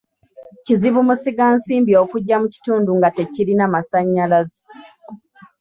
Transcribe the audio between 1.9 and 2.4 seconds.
okujja